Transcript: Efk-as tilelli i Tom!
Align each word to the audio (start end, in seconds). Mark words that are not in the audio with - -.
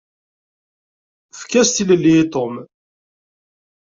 Efk-as 1.33 1.69
tilelli 1.75 2.13
i 2.21 2.25
Tom! 2.33 2.53